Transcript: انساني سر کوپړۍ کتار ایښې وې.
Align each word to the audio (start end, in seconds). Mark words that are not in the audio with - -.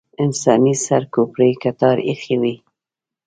انساني 0.23 0.73
سر 0.85 1.01
کوپړۍ 1.13 1.51
کتار 1.63 1.97
ایښې 2.09 2.35
وې. 2.41 2.55